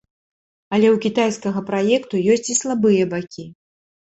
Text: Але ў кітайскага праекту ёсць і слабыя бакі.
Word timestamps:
Але 0.77 0.87
ў 0.95 0.97
кітайскага 1.03 1.63
праекту 1.69 2.23
ёсць 2.37 2.51
і 2.55 2.59
слабыя 2.61 3.03
бакі. 3.13 3.49